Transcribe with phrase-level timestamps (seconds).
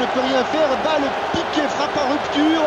[0.00, 0.68] Ne peut rien faire.
[0.84, 1.02] Balle
[1.32, 2.62] piqué, frappe en rupture.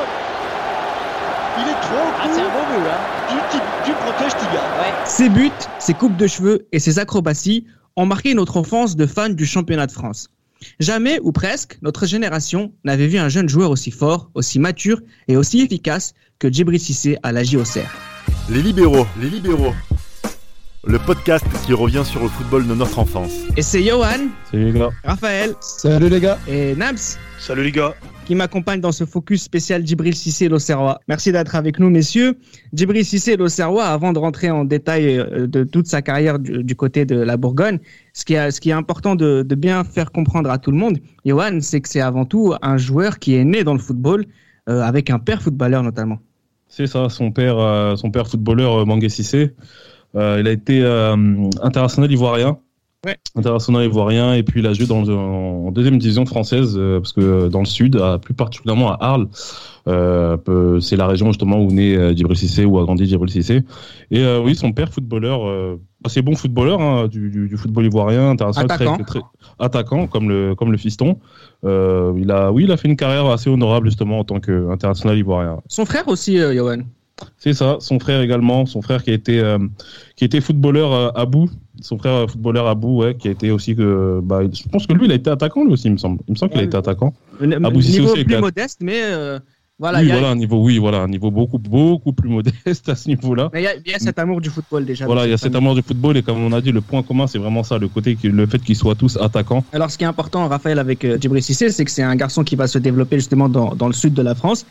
[1.58, 3.40] Il est trop Ah, c'est un beau but, hein.
[3.50, 4.62] tu, tu, tu protèges Tiga.
[4.80, 4.94] Ouais.
[5.05, 7.66] Ses buts, ses coupes de cheveux et ses acrobaties
[7.96, 10.27] ont marqué notre enfance de fans du championnat de France.
[10.80, 15.38] Jamais, ou presque, notre génération n'avait vu un jeune joueur aussi fort, aussi mature et
[15.38, 17.80] aussi efficace que Djibril Cissé à la JOCR.
[18.50, 19.73] Les libéraux, les libéraux.
[20.88, 23.31] Le podcast qui revient sur le football de notre enfance.
[23.57, 24.89] Et c'est Johan, Salut les gars.
[25.03, 26.38] Raphaël Salut les gars.
[26.48, 26.95] et Nams
[27.39, 27.94] Salut les gars.
[28.25, 30.99] qui m'accompagnent dans ce focus spécial Djibril Cissé l'Auxerrois.
[31.08, 32.38] Merci d'être avec nous, messieurs.
[32.73, 36.75] Djibril Cissé l'Auxerrois, avant de rentrer en détail euh, de toute sa carrière du, du
[36.75, 37.80] côté de la Bourgogne,
[38.13, 40.77] ce qui, est- ce qui est important de, de bien faire comprendre à tout le
[40.77, 44.25] monde, Johan, c'est que c'est avant tout un joueur qui est né dans le football,
[44.70, 46.20] euh, avec un père footballeur notamment.
[46.67, 49.53] C'est ça, son père, euh, son père footballeur euh, Cissé.
[50.16, 51.16] Euh, il a été euh,
[51.61, 52.58] international ivoirien.
[53.05, 53.17] Ouais.
[53.35, 57.49] International ivoirien et puis il a joué dans en deuxième division française euh, parce que
[57.49, 59.27] dans le sud, à- plus particulièrement à Arles,
[59.88, 63.61] euh, c'est la région justement où naît Djibril Cissé où a grandi Djibril Cissé.
[64.09, 67.86] Et euh, oui, son père footballeur, euh, assez bon footballeur hein, du, du, du football
[67.86, 68.95] ivoirien, international, Attaquant.
[68.95, 69.27] très, très-
[69.59, 71.19] attaquant comme le comme le fiston.
[71.63, 75.59] Il a oui, il a fait une carrière assez honorable justement en tant qu'international ivoirien.
[75.67, 76.80] Son frère aussi, Johan?
[77.38, 79.58] C'est ça, son frère également, son frère qui a été euh,
[80.17, 81.49] qui était footballeur euh, à bout,
[81.81, 84.85] son frère euh, footballeur à bout, ouais, qui a été aussi que bah, je pense
[84.85, 86.19] que lui il a été attaquant lui aussi, il me semble.
[86.27, 87.13] Il me semble qu'il a été attaquant.
[87.81, 89.39] Cissé niveau aussi, plus modeste, mais euh,
[89.80, 92.88] voilà, oui, y a- voilà un niveau, oui, voilà un niveau beaucoup beaucoup plus modeste
[92.89, 93.49] à ce niveau-là.
[93.53, 95.05] mais il y, a- il y a cet amour du football déjà.
[95.05, 97.02] Voilà, il y a cet amour du football et comme on a dit, le point
[97.03, 99.63] commun c'est vraiment ça, le côté le fait qu'ils soient tous attaquants.
[99.71, 102.55] Alors, ce qui est important, Raphaël, avec Djibril Cissé, c'est que c'est un garçon qui
[102.58, 104.66] va se développer justement dans, dans le sud de la France.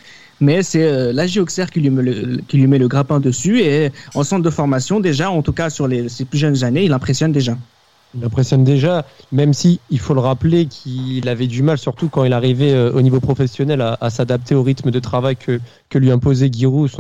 [0.45, 3.61] Mais c'est euh, la qui lui, met le, grappin dessus.
[3.61, 6.93] Et en centre de formation, déjà, en tout cas sur ses plus jeunes années, il
[6.93, 7.57] impressionne déjà.
[8.15, 12.25] Il impressionne déjà, même si il faut le rappeler qu'il avait du mal, surtout quand
[12.25, 15.61] il arrivait euh, au niveau professionnel, à, s'adapter au rythme de travail que,
[15.99, 16.91] lui imposait Giroud,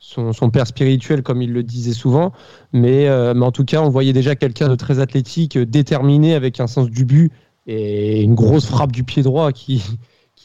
[0.00, 2.32] son, père spirituel, comme il le disait souvent.
[2.72, 6.58] Mais, euh, mais en tout cas, on voyait déjà quelqu'un de très athlétique, déterminé, avec
[6.58, 7.30] un sens du but
[7.66, 9.82] et une grosse frappe du pied droit qui,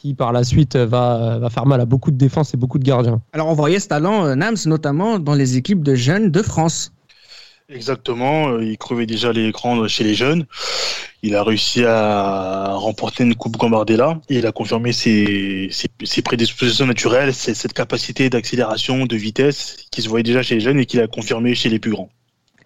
[0.00, 2.84] qui par la suite va, va faire mal à beaucoup de défenses et beaucoup de
[2.84, 3.20] gardiens.
[3.32, 6.92] Alors, on voyait ce talent, euh, Nams, notamment dans les équipes de jeunes de France.
[7.68, 8.48] Exactement.
[8.48, 10.46] euh, Il crevait déjà les écrans chez les jeunes.
[11.22, 16.22] Il a réussi à remporter une coupe Gambardella et il a confirmé ses, ses, ses
[16.22, 20.78] prédispositions naturelles, c'est cette capacité d'accélération, de vitesse qui se voyait déjà chez les jeunes
[20.80, 22.08] et qu'il a confirmé chez les plus grands.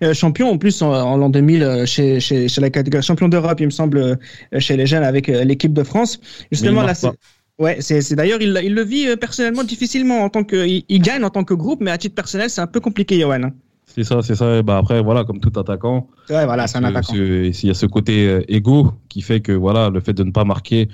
[0.04, 3.28] Euh, champion en plus en, en l'an 2000 euh, chez, chez, chez la catégorie champion
[3.28, 4.16] d'Europe, il me semble, euh,
[4.58, 6.20] chez les jeunes avec l'équipe de France.
[6.52, 7.08] Justement, là, c'est.
[7.56, 11.00] Ouais, c'est c'est d'ailleurs il, il le vit personnellement difficilement en tant que il, il
[11.00, 13.52] gagne en tant que groupe, mais à titre personnel c'est un peu compliqué, Johan.
[13.86, 14.56] C'est ça, c'est ça.
[14.58, 17.14] Et bah après voilà, comme tout attaquant, Ouais, voilà, c'est un Ce- attaquant.
[17.14, 20.32] Il y a ce côté euh, égo qui fait que voilà, le fait de ne
[20.32, 20.88] pas marquer,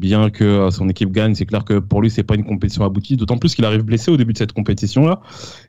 [0.00, 2.84] bien que euh, son équipe gagne, c'est clair que pour lui c'est pas une compétition
[2.84, 3.16] aboutie.
[3.16, 5.20] D'autant plus qu'il arrive blessé au début de cette compétition là.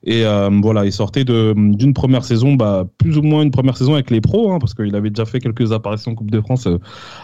[0.04, 3.94] Et euh, voilà, il sortait d'une première saison, bah plus ou moins une première saison
[3.94, 6.68] avec les pros, hein, parce qu'il avait déjà fait quelques apparitions en Coupe de France
[6.68, 6.80] euh,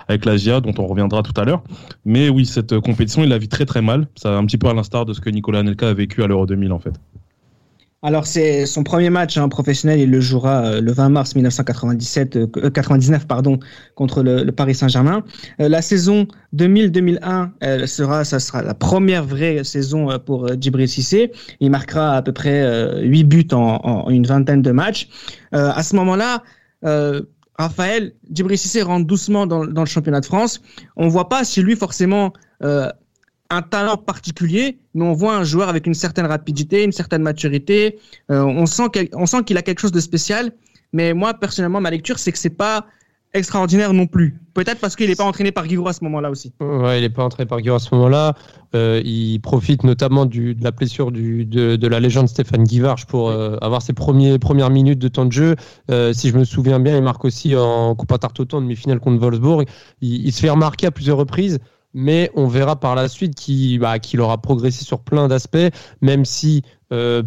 [0.07, 1.63] avec la GIA, dont on reviendra tout à l'heure.
[2.05, 4.07] Mais oui, cette euh, compétition, il la vit très très mal.
[4.15, 6.45] Ça un petit peu à l'instar de ce que Nicolas Anelka a vécu à l'Euro
[6.45, 6.93] 2000 en fait.
[8.01, 12.35] Alors c'est son premier match hein, professionnel, il le jouera euh, le 20 mars 1997,
[12.37, 13.59] euh, euh, 99 pardon,
[13.95, 15.25] contre le, Paris Saint-Germain.
[15.59, 20.55] Euh, la saison 2000-2001, elle sera, ça sera la première vraie saison euh, pour euh,
[20.57, 21.33] Djibril Cissé.
[21.59, 25.09] Il marquera à peu près euh, 8 buts en, une vingtaine de matchs.
[25.53, 26.43] Euh, à ce moment-là,
[26.85, 27.21] euh,
[27.57, 30.61] Raphaël, Djibril Cissé rentre doucement dans, dans le championnat de France.
[30.95, 32.31] On voit pas si lui forcément
[32.63, 32.89] euh,
[33.49, 37.97] un talent particulier, mais on voit un joueur avec une certaine rapidité, une certaine maturité.
[38.29, 38.89] Euh, on sent
[39.45, 40.51] qu'il a quelque chose de spécial.
[40.93, 42.85] Mais moi, personnellement, ma lecture, c'est que c'est pas
[43.33, 44.39] extraordinaire non plus.
[44.55, 46.51] Peut-être parce qu'il n'est pas entraîné par Giroud à ce moment-là aussi.
[46.59, 48.33] Ouais, il n'est pas entré par Giroud à ce moment-là.
[48.75, 53.05] Euh, il profite notamment du, de la blessure du, de, de la légende Stéphane Guivarch
[53.05, 55.55] pour euh, avoir ses premiers, premières minutes de temps de jeu.
[55.91, 59.19] Euh, si je me souviens bien, il marque aussi en Coupe Intertoto en demi-finale contre
[59.19, 59.65] Wolfsburg.
[60.01, 61.59] Il, il se fait remarquer à plusieurs reprises,
[61.93, 65.57] mais on verra par la suite qu'il bah, qu'il aura progressé sur plein d'aspects,
[66.01, 67.23] même si, euh,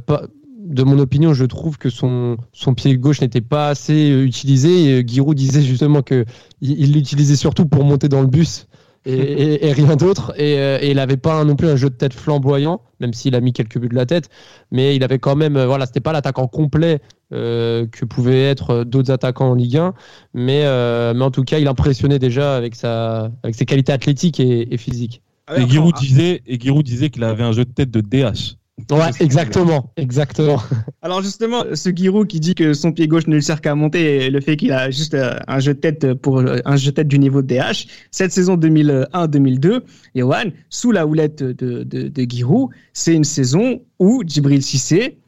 [0.58, 2.36] de mon opinion, je trouve que son,
[2.76, 5.00] pied gauche n'était pas assez euh, utilisé.
[5.00, 6.24] Euh, Giroud disait justement que
[6.60, 8.66] il il l'utilisait surtout pour monter dans le bus
[9.04, 10.32] et, et- et rien d'autre.
[10.36, 13.34] Et, euh, et il n'avait pas non plus un jeu de tête flamboyant, même s'il
[13.34, 14.28] a mis quelques buts de la tête.
[14.70, 17.00] Mais il avait quand même, euh, voilà, c'était pas l'attaquant complet
[17.32, 19.94] euh, que pouvaient être d'autres attaquants en Ligue 1.
[20.34, 24.40] Mais, euh, mais en tout cas, il impressionnait déjà avec, sa, avec ses qualités athlétiques
[24.40, 25.22] et, et physiques.
[25.46, 28.00] Ah Et Giroud enfin, disait, et Giroud disait qu'il avait un jeu de tête de
[28.00, 28.56] DH.
[28.90, 30.62] Ouais, exactement, exactement.
[31.02, 34.26] Alors justement, ce Giroud qui dit que son pied gauche ne lui sert qu'à monter
[34.26, 36.90] et le fait qu'il a juste euh, un jeu de tête pour euh, un jeu
[36.90, 39.80] de tête du niveau de DH, cette saison 2001-2002,
[40.14, 45.18] Johan, sous la houlette de, de, de Giroud, c'est une saison où Djibril Cissé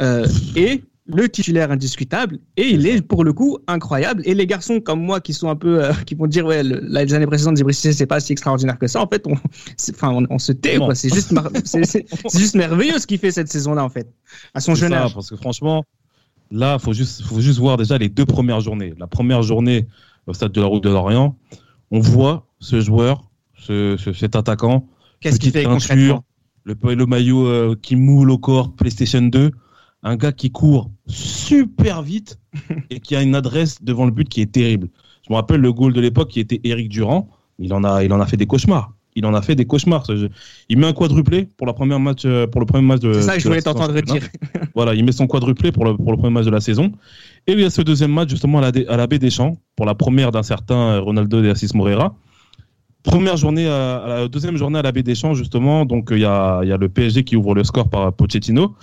[0.00, 0.26] euh,
[0.56, 4.22] est le titulaire indiscutable et il est pour le coup incroyable.
[4.24, 6.80] Et les garçons comme moi qui sont un peu euh, qui vont dire ouais le,
[6.80, 9.00] les années précédentes Djibril Cissé c'est pas si extraordinaire que ça.
[9.00, 9.34] En fait on
[9.90, 11.34] enfin on, on, se tait c'est juste
[11.64, 14.12] c'est juste merveilleux ce qu'il fait cette saison là en fait
[14.54, 15.14] à son jeune ça, âge.
[15.14, 15.84] parce que franchement
[16.52, 18.94] là faut juste faut juste voir déjà les deux premières journées.
[18.98, 19.88] La première journée
[20.28, 21.36] au stade de la Route de Lorient
[21.90, 23.28] on voit ce joueur
[23.58, 24.86] ce, ce cet attaquant.
[25.20, 26.24] Qu'est-ce qu'il fait concrètement?
[26.64, 29.50] le, le maillot euh, qui moule au corps PlayStation 2
[30.02, 32.38] un gars qui court super vite
[32.90, 34.88] et qui a une adresse devant le but qui est terrible.
[35.26, 37.28] Je me rappelle le goal de l'époque qui était Eric Durand.
[37.58, 38.92] Il en a, il en a fait des cauchemars.
[39.14, 40.06] Il en a fait des cauchemars.
[40.68, 43.12] Il met un quadruplé pour la première match, euh, pour le premier match de.
[43.12, 44.22] C'est ça que je voulais t'entendre dire.
[44.74, 46.90] voilà, il met son quadruplé pour le, pour le premier match de la saison.
[47.46, 49.58] Et il y a ce deuxième match justement à la, à la baie des Champs
[49.76, 52.14] pour la première d'un certain Ronaldo de Assis Moreira.
[53.02, 55.84] Première journée, à, à la deuxième journée à la baie des Champs justement.
[55.84, 58.74] Donc il y a, il y a le PSG qui ouvre le score par Pochettino.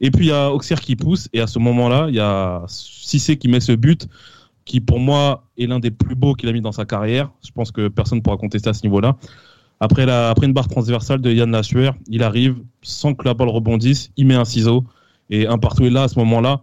[0.00, 2.64] Et puis il y a Auxerre qui pousse, et à ce moment-là, il y a
[2.68, 4.08] Cissé qui met ce but,
[4.64, 7.30] qui pour moi est l'un des plus beaux qu'il a mis dans sa carrière.
[7.44, 9.16] Je pense que personne ne pourra contester à ce niveau-là.
[9.80, 13.48] Après, la, après une barre transversale de Yann Lachuer, il arrive sans que la balle
[13.48, 14.84] rebondisse, il met un ciseau,
[15.30, 16.62] et un partout est là à ce moment-là.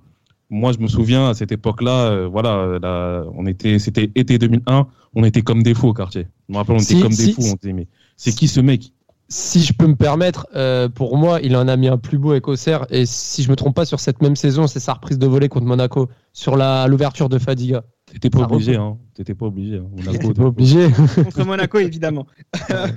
[0.50, 4.88] Moi, je me souviens à cette époque-là, euh, voilà, là, on était, c'était été 2001,
[5.16, 6.28] on était comme des fous au quartier.
[6.48, 7.42] Je me rappelle, on était comme si, des fous.
[7.42, 7.52] si.
[7.52, 7.88] On disait, mais
[8.18, 8.93] c'est qui ce mec?
[9.36, 12.32] Si je peux me permettre, euh, pour moi, il en a mis un plus beau
[12.32, 12.86] avec Auxerre.
[12.92, 15.50] Et si je me trompe pas, sur cette même saison, c'est sa reprise de volée
[15.50, 17.84] contre Monaco, sur la- l'ouverture de Fadiga.
[18.12, 18.96] T'étais pas Ça obligé, hein.
[19.16, 19.78] T'étais pas obligé.
[19.78, 19.88] Hein.
[20.06, 20.88] Monaco, pas obligé.
[21.24, 22.28] contre Monaco évidemment.
[22.70, 22.92] Nams,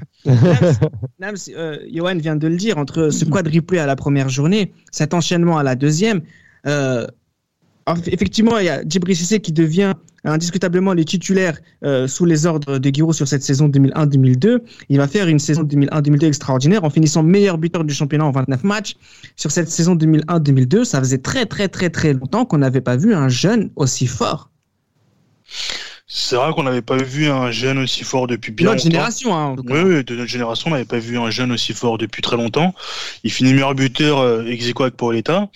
[1.19, 5.15] Nams, euh, Johan vient de le dire, entre ce quadruplé à la première journée, cet
[5.15, 6.21] enchaînement à la deuxième,
[6.67, 7.07] euh,
[8.09, 9.95] effectivement, il y a Djibril Cissé qui devient
[10.31, 14.61] indiscutablement le titulaire euh, sous les ordres de Giroud sur cette saison 2001-2002.
[14.89, 18.65] Il va faire une saison 2001-2002 extraordinaire en finissant meilleur buteur du championnat en 29
[18.65, 18.97] matchs.
[19.37, 23.15] Sur cette saison 2001-2002, ça faisait très très très très longtemps qu'on n'avait pas vu
[23.15, 24.51] un jeune aussi fort.
[26.09, 28.91] C'est vrai qu'on n'avait pas vu un jeune aussi fort depuis bien Notre longtemps.
[28.91, 29.75] génération, hein, en tout cas.
[29.75, 32.37] Oui, oui, de notre génération, on n'avait pas vu un jeune aussi fort depuis très
[32.37, 32.75] longtemps.
[33.25, 35.49] Il finit meilleur buteur euh, ex aequo avec Paoletta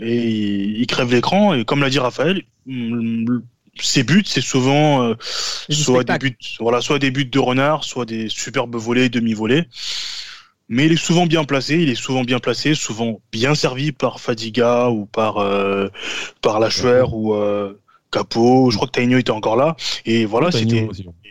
[0.00, 1.54] et il, il crève l'écran.
[1.54, 3.38] Et comme l'a dit Raphaël, mm,
[3.80, 8.04] ses buts, c'est souvent euh, soit des buts, voilà, soit des buts de renard, soit
[8.04, 9.64] des superbes volées, demi-volées.
[10.68, 14.20] Mais il est souvent bien placé, il est souvent bien placé, souvent bien servi par
[14.20, 15.88] Fadiga ou par euh,
[16.40, 17.78] par Lachuer ou euh,
[18.10, 18.70] Capo.
[18.70, 19.76] Je crois que Taigno était encore là.
[20.06, 20.88] Et voilà, c'était.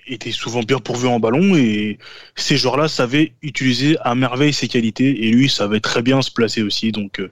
[0.08, 1.98] Était souvent bien pourvu en ballon et
[2.36, 6.62] ces joueurs-là savaient utiliser à merveille ses qualités et lui savait très bien se placer
[6.62, 6.92] aussi.
[6.92, 7.32] Donc euh,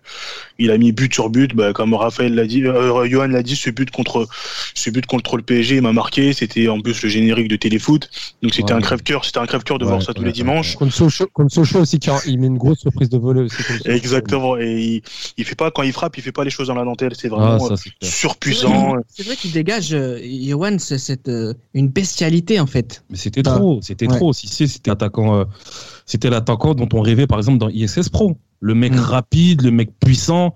[0.60, 1.54] il a mis but sur but.
[1.56, 4.28] Bah, comme Raphaël l'a dit euh, Johan l'a dit ce but contre
[4.74, 6.34] ce but contre le PSG il m'a marqué.
[6.34, 8.10] C'était en plus le générique de téléfoot.
[8.42, 8.78] Donc c'était Ouais.
[8.78, 10.76] un crève-cœur c'était un crève-cœur de Ouais, voir ça tous ouais, les dimanches.
[10.76, 13.58] Contre Sochaux, contre Sochaux aussi, en- il met une grosse reprise de volée aussi.
[13.86, 14.58] exactement.
[14.58, 15.02] Et il,
[15.38, 17.14] il fait pas quand il frappe il fait pas les choses dans la dentelle.
[17.18, 18.96] C'est vraiment Ah, ça, euh, surpuissant.
[19.10, 23.04] C'est vrai qu'il dégage, euh, Johan, c'est cette, euh, une bestialité en fait.
[23.10, 24.16] Mais c'était Bah, trop, c'était ouais.
[24.16, 24.34] trop.
[24.34, 25.46] Si c'est- c'était attaquant, euh,
[26.06, 28.38] c'était l'attaquant dont on rêvait par exemple dans ISS Pro.
[28.60, 29.00] Le mec Mm.
[29.00, 30.54] rapide, le mec puissant.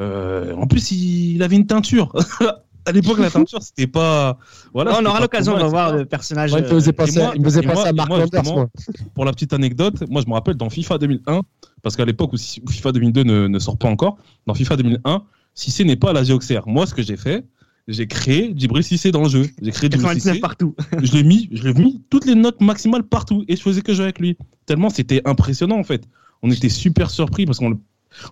[0.00, 2.12] Euh, en plus, il, il avait une teinture.
[2.86, 4.38] à l'époque, la teinture, c'était pas.
[4.74, 4.98] Voilà.
[5.00, 6.50] on aura l'occasion de voir le personnage.
[6.52, 8.66] Il me euh, faisait et penser, moi- il me faisait et moi- à.
[9.14, 11.40] Pour la petite anecdote, moi je me rappelle dans FIFA 2001,
[11.82, 15.22] parce qu'à l'époque où FIFA 2002 ne, ne sort pas encore, dans FIFA 2001,
[15.54, 16.64] Cissé n'est pas à la Auxerre.
[16.68, 17.42] Moi, ce que j'ai fait,
[17.88, 19.48] j'ai créé Djibril Cissé dans le jeu.
[19.62, 20.40] J'ai créé Djibril 99 Cissé.
[20.40, 20.74] partout.
[21.02, 23.94] je l'ai mis, je l'ai mis toutes les notes maximales partout et je faisais que
[23.94, 24.36] jouer avec lui.
[24.66, 26.04] Tellement c'était impressionnant en fait.
[26.42, 27.78] On était super surpris parce qu'on le-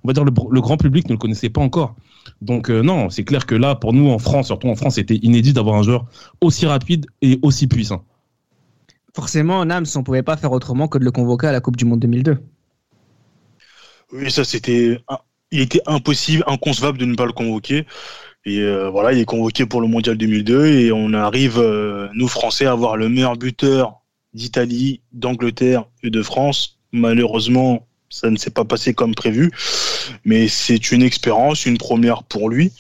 [0.03, 1.95] on va dire le, le grand public ne le connaissait pas encore.
[2.41, 5.17] Donc euh, non, c'est clair que là pour nous en France, surtout en France, c'était
[5.17, 6.07] inédit d'avoir un joueur
[6.41, 8.05] aussi rapide et aussi puissant.
[9.15, 11.85] Forcément, Nams, on pouvait pas faire autrement que de le convoquer à la Coupe du
[11.85, 12.39] Monde 2002.
[14.13, 14.99] Oui, ça c'était,
[15.51, 17.87] il était impossible, inconcevable de ne pas le convoquer.
[18.47, 22.29] Et euh, voilà, il est convoqué pour le mondial 2002 et on arrive, euh, nous
[22.29, 24.01] Français, à avoir le meilleur buteur
[24.35, 26.79] d'Italie, d'Angleterre et de France.
[26.93, 29.51] Malheureusement, ça ne s'est pas passé comme prévu,
[30.25, 32.73] mais c'est une expérience, une première pour lui.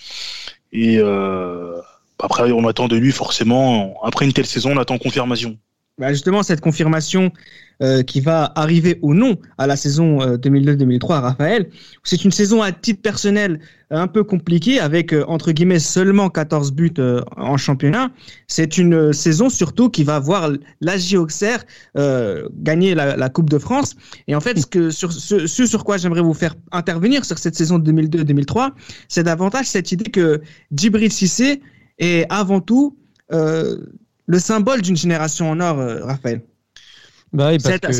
[0.72, 1.80] Et euh,
[2.18, 5.56] après, on attend de lui forcément, après une telle saison, on attend confirmation.
[5.96, 7.30] Bah, justement, cette confirmation
[7.80, 11.68] euh, qui va arriver ou non à la saison 2002-2003 euh, Raphaël,
[12.02, 13.60] c'est une saison à titre personnel
[13.90, 16.94] un peu compliquée avec, euh, entre guillemets, seulement 14 buts
[17.36, 18.10] en championnat.
[18.48, 23.94] C'est une saison surtout qui va voir l'AJ Auxerre gagner la, Coupe de France.
[24.26, 27.54] Et en fait, ce, que, sur, ce, sur quoi j'aimerais vous faire intervenir sur cette
[27.54, 28.70] saison 2002-2003,
[29.08, 30.40] c'est davantage cette idée que
[30.72, 31.60] Djibril Cissé
[31.98, 32.96] est avant tout
[34.26, 36.42] le symbole d'une génération en or, euh, Raphaël.
[37.32, 37.98] Bah oui, parce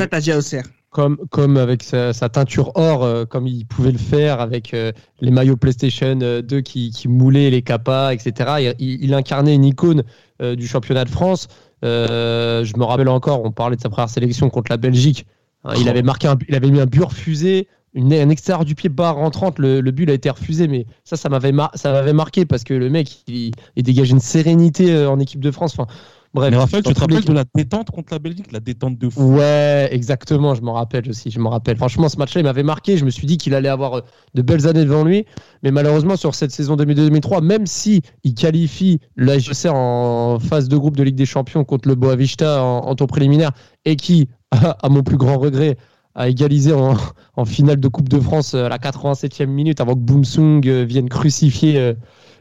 [0.91, 5.33] Comme, comme avec sa, teinture or, euh, comme il pouvait le faire avec euh, les
[5.33, 8.75] maillots PlayStation 2 qui, qui moulaient les capas, etc.
[8.79, 10.05] Il, incarnait une icône
[10.41, 11.49] du championnat de France.
[11.83, 15.27] je me rappelle encore, on parlait de sa première sélection contre la Belgique.
[15.65, 18.89] Hein, il, avait marqué il avait mis un but refusé, une, un extérieur du pied
[18.89, 22.45] barre rentrante, le, le but a été refusé, mais ça, ça m'avait ça m'avait marqué
[22.45, 25.75] parce que le mec, il, il dégage une sérénité en équipe de France.
[25.79, 25.87] Enfin,
[26.35, 29.09] Bref, mais Raphaël, tu te rappelles de la détente contre la Belgique, la détente de
[29.09, 29.37] fou.
[29.37, 31.77] Ouais, exactement, je m'en rappelle aussi, je m'en rappelle.
[31.77, 34.01] Franchement, ce match-là, il m'avait marqué, je me suis dit qu'il allait avoir euh,
[34.35, 35.27] de belles années devant lui,
[35.63, 39.35] mais malheureusement, sur cette saison 2002-2003, même si il qualifie la
[39.69, 43.53] en phase de groupe de Ligue des Champions contre le Boavista en, en tour préliminaire,
[43.85, 45.77] et qui, à mon plus grand regret,
[46.15, 46.73] a égalisé
[47.37, 50.85] en, finale de Coupe de France euh, à la 87e minute avant que Boomsung euh,
[50.85, 51.95] vienne crucifier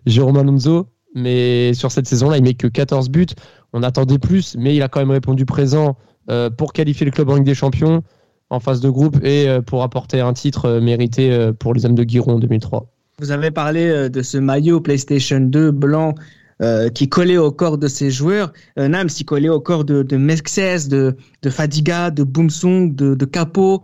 [0.06, 0.88] Jérôme Alonso.
[1.16, 3.28] Mais sur cette saison-là, il met que 14 buts.
[3.72, 5.96] On attendait plus, mais il a quand même répondu présent
[6.30, 8.02] euh, pour qualifier le club en Ligue des Champions
[8.50, 11.96] en phase de groupe et euh, pour apporter un titre euh, mérité pour les hommes
[11.96, 12.88] de Giron en 2003.
[13.20, 16.16] Vous avez parlé de ce maillot PlayStation 2 blanc
[16.94, 18.54] qui collait au corps de ses joueurs.
[18.78, 23.82] Nams, il collait au corps de, de de, Fadiga, de Boomsong, de, Capo.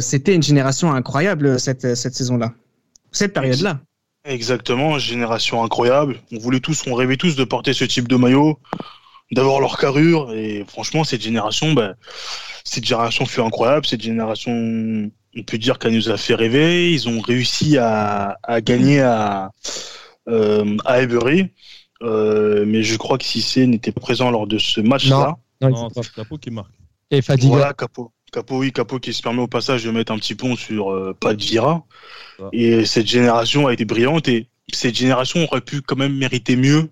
[0.00, 2.52] C'était une génération incroyable cette, cette saison-là,
[3.12, 3.80] cette période-là.
[4.24, 6.20] Exactement, génération incroyable.
[6.32, 8.58] On voulait tous, on rêvait tous de porter ce type de maillot
[9.32, 10.32] d'avoir leur carrure.
[10.34, 11.94] Et franchement, cette génération, bah,
[12.64, 13.86] cette génération fut incroyable.
[13.86, 14.52] Cette génération,
[15.36, 16.92] on peut dire qu'elle nous a fait rêver.
[16.92, 19.50] Ils ont réussi à, gagner à,
[20.28, 20.76] euh.
[22.02, 25.36] Euh, mais je crois que Cissé n'était pas présent lors de ce match-là.
[25.60, 26.72] Non, c'est Capo qui marque.
[27.10, 27.48] Et Fadiga.
[27.48, 28.12] Voilà, Capo.
[28.32, 31.16] Capo, oui, Capo qui se permet au passage de mettre un petit pont sur euh,
[31.18, 31.84] Padvira.
[32.52, 36.90] Et cette génération a été brillante et cette génération aurait pu quand même mériter mieux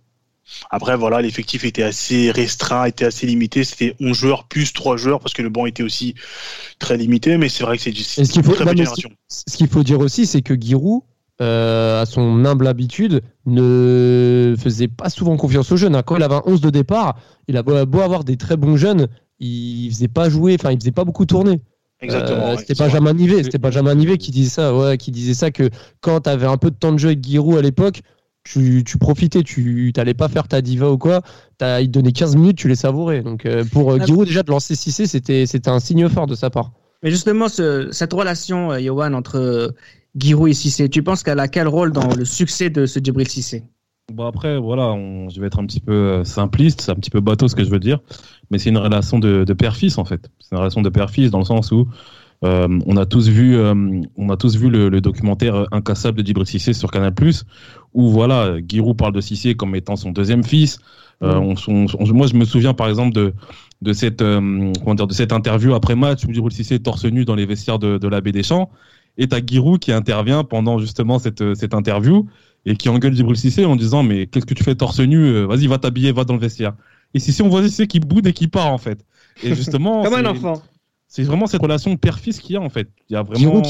[0.71, 3.65] après, voilà, l'effectif était assez restreint, était assez limité.
[3.65, 6.15] C'était 11 joueurs plus 3 joueurs parce que le banc était aussi
[6.79, 7.37] très limité.
[7.37, 9.11] Mais c'est vrai que c'est une très bonne génération.
[9.29, 11.03] Ce qu'il faut dire aussi, c'est que Giroud,
[11.41, 16.01] euh, à son humble habitude, ne faisait pas souvent confiance aux jeunes.
[16.05, 19.09] Quand il avait un 11 de départ, il a beau avoir des très bons jeunes,
[19.39, 21.61] il faisait pas jouer, enfin, il faisait pas beaucoup tourner.
[22.01, 22.49] Exactement.
[22.49, 25.51] Euh, c'était pas Benjamin Nivet, c'était Benjamin Nivet qui disait ça, ouais, qui disait ça
[25.51, 28.03] que quand tu avais un peu de temps de jeu avec Giroud à l'époque,
[28.47, 31.23] tu, profitais, tu n'allais pas faire ta diva ou quoi.
[31.61, 33.23] As, il te donnait 15 minutes, tu les savourais.
[33.23, 36.35] Donc euh, pour euh, Giroud, déjà de lancer 6 c'était, c'était un signe fort de
[36.35, 36.73] sa part.
[37.03, 39.75] Mais justement, cette relation, euh, Johan, entre
[40.17, 43.29] Giroud et Cissé, tu penses qu'elle a quel rôle dans le succès de ce Djibril
[43.29, 43.65] Cissé?
[44.13, 44.97] Bon après, voilà,
[45.29, 47.71] je vais être un petit peu simpliste, c'est un petit peu bateau ce que je
[47.71, 47.99] veux dire,
[48.51, 50.31] mais c'est une relation de, de père-fils en fait.
[50.39, 51.89] C'est une relation de père-fils dans le sens où
[52.45, 53.75] euh, on a tous vu, euh,
[54.17, 57.15] on a tous vu le, documentaire Incassable de Djibril Cissé sur Canal+,
[57.95, 60.79] où voilà, Giroud parle de Cissé comme étant son deuxième fils.
[61.23, 61.87] Euh, mm.
[62.13, 63.33] moi, je me souviens par exemple de
[63.83, 67.25] de cette comment dire, de cette interview après match où Djibril Cissé est torse nu
[67.25, 68.71] dans les vestiaires de, de la baie des Champs
[69.19, 72.27] et t'as Giroud qui intervient pendant justement cette cette interview
[72.65, 75.67] et qui engueule Djibril Cissé en disant mais qu'est-ce que tu fais torse nu Vas-y,
[75.67, 76.75] va t'habiller, va dans le vestiaire.
[77.15, 79.05] Et Cissé, on voit Cissé qui boude et qui part en fait.
[79.43, 80.63] Et justement, comme un enfant.
[81.09, 82.89] C'est vraiment cette relation père-fils qu'il y a en fait.
[83.09, 83.63] Il y a vraiment.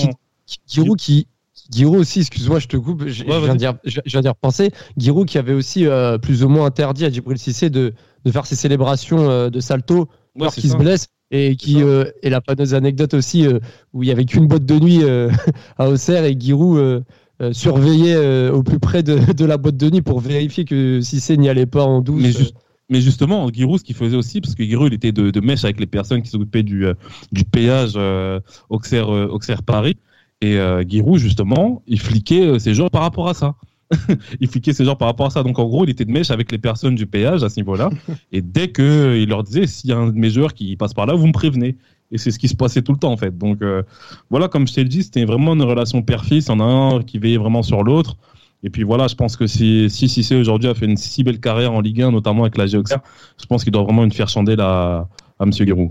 [0.67, 1.27] Giroud qui,
[1.71, 4.71] Giroud aussi, excuse-moi, je te coupe, je, viens, dire, je, viens dire penser.
[4.97, 8.47] Giroud qui avait aussi euh, plus ou moins interdit à Djibril Cissé de, de faire
[8.47, 12.75] ses célébrations euh, de salto alors qu'il se blesse et qui euh, et la fameuse
[12.75, 13.47] anecdote aussi
[13.93, 15.03] où il y avait qu'une boîte de nuit
[15.79, 17.05] à Auxerre et Giroud
[17.53, 21.49] surveillait au plus près de, de, la boîte de nuit pour vérifier que Cissé n'y
[21.49, 22.53] allait pas en douce.
[22.89, 25.65] Mais justement, Giroud, ce qu'il faisait aussi, parce que Giroud, il était de, de mèche
[25.65, 26.95] avec les personnes qui s'occupaient du, euh,
[27.33, 29.97] du péage euh, Auxerre, euh, Auxerre Paris.
[30.41, 33.57] Et euh, Giroud, justement, il fliquait ses joueurs par rapport à ça.
[34.41, 35.43] il fliquait ses joueurs par rapport à ça.
[35.43, 37.91] Donc, en gros, il était de mèche avec les personnes du péage à ce niveau-là.
[38.33, 41.07] et dès qu'il leur disait, s'il y a un de mes joueurs qui passe par
[41.07, 41.77] là, vous me prévenez.
[42.13, 43.37] Et c'est ce qui se passait tout le temps, en fait.
[43.37, 43.63] Donc,
[44.31, 46.47] voilà, comme je t'ai dit, c'était vraiment une relation père-fils.
[46.47, 48.17] Il y en a un qui veillait vraiment sur l'autre.
[48.63, 51.41] Et puis voilà, je pense que si si Cissé aujourd'hui a fait une si belle
[51.41, 52.97] carrière en Ligue 1, notamment avec la Géoxer,
[53.41, 55.53] je pense qu'il doit vraiment une faire chandelle à, à M.
[55.53, 55.91] Giroud.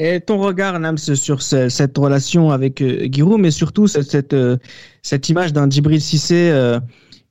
[0.00, 4.56] Et ton regard, Nams, sur cette relation avec euh, Giroud, mais surtout cette, cette, euh,
[5.02, 6.78] cette image d'un Djibril Cissé euh,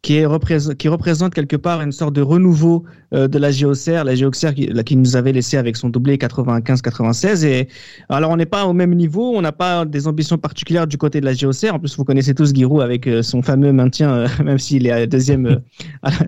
[0.01, 2.83] qui, est qui représente quelque part une sorte de renouveau
[3.13, 7.45] euh, de la Géocère, la Géocère qui, nous avait laissé avec son doublé 95-96.
[7.45, 7.69] Et
[8.09, 11.21] alors, on n'est pas au même niveau, on n'a pas des ambitions particulières du côté
[11.21, 11.73] de la Géocère.
[11.73, 15.61] En plus, vous connaissez tous Giroud avec son fameux maintien, même s'il est deuxième,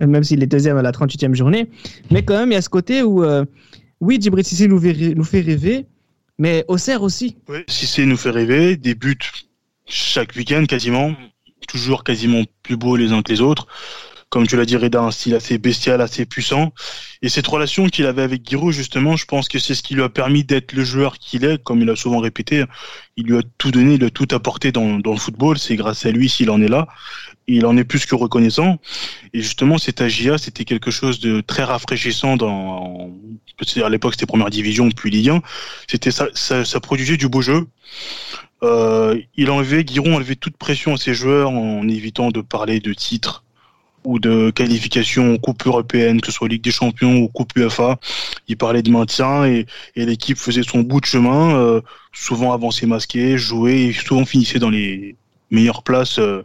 [0.00, 1.68] même s'il est deuxième à la 38e journée.
[2.10, 3.22] Mais quand même, il y a ce côté où,
[4.00, 4.80] oui, Djibril nous,
[5.16, 5.84] nous fait rêver,
[6.40, 7.36] mais Auxerre aussi.
[7.48, 9.18] Oui, Cissé nous fait rêver, des buts
[9.86, 11.14] chaque week-end quasiment
[11.68, 13.66] toujours quasiment plus beaux les uns que les autres.
[14.30, 16.72] Comme tu l'as dit, Reda, un style assez bestial, assez puissant.
[17.20, 20.02] Et cette relation qu'il avait avec Giroud, justement, je pense que c'est ce qui lui
[20.02, 22.64] a permis d'être le joueur qu'il est, comme il a souvent répété.
[23.16, 25.58] Il lui a tout donné, il a tout apporté dans, dans le football.
[25.58, 26.86] C'est grâce à lui s'il en est là.
[27.48, 28.78] il en est plus que reconnaissant.
[29.32, 33.10] Et justement, cet AGA, c'était quelque chose de très rafraîchissant dans,
[33.82, 35.42] à l'époque, c'était première division, puis Ligue 1.
[35.88, 37.66] C'était ça, ça, ça produisait du beau jeu.
[38.62, 42.92] Euh, il enlevait, Giron enlevait toute pression à ses joueurs en évitant de parler de
[42.92, 43.42] titres
[44.04, 47.98] ou de qualification Coupe européenne, que ce soit Ligue des Champions ou Coupe UEFA.
[48.48, 49.66] Il parlait de maintien et,
[49.96, 51.80] l'équipe faisait son bout de chemin, euh,
[52.12, 55.16] souvent avancé masqué, jouait et souvent finissait dans les
[55.50, 56.42] meilleures places euh,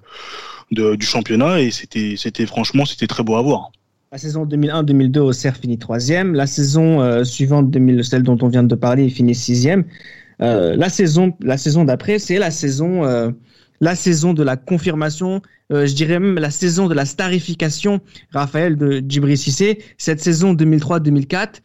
[0.72, 3.72] du championnat et c'était, c'était franchement, c'était très beau à voir.
[4.12, 6.36] La saison 2001-2002, Auxerre finit troisième.
[6.36, 9.86] La saison euh, suivante, 2000, celle dont on vient de parler, il finit sixième.
[10.40, 13.34] La saison, la saison d'après, c'est la saison,
[13.82, 15.42] la saison de la confirmation.
[15.72, 18.02] Euh, je dirais même la saison de la starification.
[18.34, 19.84] Raphaël de Djibril Cissé.
[19.98, 21.62] Cette saison 2003-2004,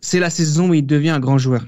[0.00, 1.64] c'est la saison où il devient un grand joueur.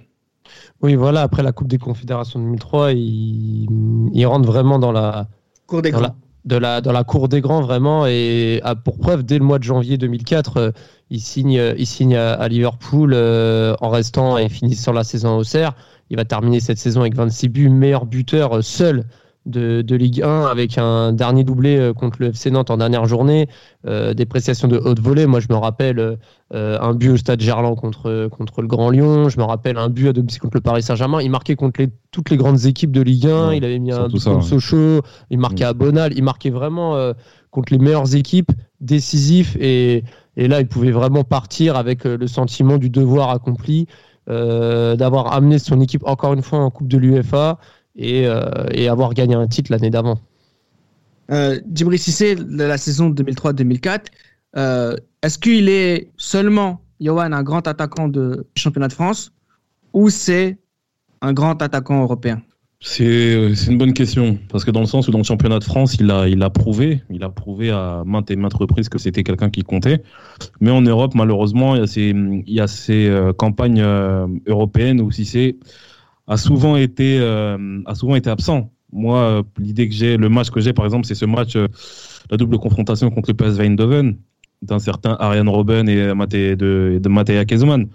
[0.82, 1.22] Oui, voilà.
[1.22, 3.68] Après la Coupe des Confédérations 2003, il,
[4.12, 5.28] il rentre vraiment dans la
[5.66, 6.16] cour des grands.
[6.44, 9.64] de la, dans la cour des grands vraiment et pour preuve dès le mois de
[9.64, 10.72] janvier 2004
[11.10, 15.74] il signe, il signe à, Liverpool en restant et finissant la saison au Auxerre.
[16.10, 19.04] Il va terminer cette saison avec 26 buts, meilleur buteur euh, seul
[19.46, 23.06] de, de, Ligue 1 avec un dernier doublé euh, contre le FC Nantes en dernière
[23.06, 23.48] journée,
[23.86, 25.26] euh, des prestations de haute volée.
[25.26, 26.18] Moi, je me rappelle
[26.52, 29.28] un but au stade Gerland contre, contre le Grand Lyon.
[29.28, 31.22] Je me rappelle un but à domicile contre le Paris Saint-Germain.
[31.22, 33.54] Il marquait contre les, toutes les grandes équipes de Ligue 1.
[33.54, 35.02] il avait mis un but contre Sochaux.
[35.30, 36.12] Il marquait à Bonal.
[36.16, 37.12] Il marquait vraiment
[37.50, 39.56] contre les meilleures équipes, décisif.
[39.60, 40.02] Et,
[40.36, 43.86] et là, il pouvait vraiment partir avec le sentiment du devoir accompli.
[44.30, 47.58] Euh, d'avoir amené son équipe encore une fois en Coupe de l'UEFA
[48.00, 48.40] et, euh,
[48.72, 50.18] et, avoir gagné un titre l'année d'avant.
[51.30, 54.06] Euh, Djibril Cissé, la saison 2003-2004,
[54.56, 59.32] euh, est-ce qu'il est seulement, Johan, un grand attaquant de championnat de France
[59.92, 60.58] ou c'est
[61.20, 62.42] un grand attaquant européen?
[62.82, 65.96] C'est une bonne question parce que dans le sens où dans le championnat de France,
[66.00, 69.22] il a il a prouvé, il a prouvé à maintes et maintes reprises que c'était
[69.22, 70.02] quelqu'un qui comptait.
[70.62, 73.84] Mais en Europe, malheureusement, il y a ces il y a ces campagnes
[74.46, 75.56] européennes où si c'est
[76.30, 78.70] a souvent été euh, a souvent été absent.
[78.92, 81.56] Moi, l'idée que j'ai, le match que j'ai par exemple, c'est ce match
[82.30, 84.16] la double confrontation contre le PSV Eindhoven
[84.62, 87.86] d'un certain Ariane Robben et Maté de de Matej Kezuman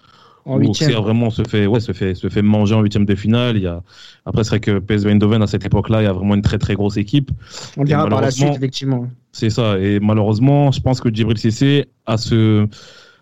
[0.45, 3.57] en Auxerre vraiment se fait, ouais, se fait, se fait manger en huitième de finale.
[3.57, 3.81] Il y a,
[4.25, 6.59] après, c'est vrai que PSV Eindhoven, à cette époque-là, il y a vraiment une très,
[6.59, 7.31] très grosse équipe.
[7.77, 9.07] On dira par la suite, effectivement.
[9.31, 9.79] C'est ça.
[9.79, 12.67] Et malheureusement, je pense que Djibril Cissé a ce,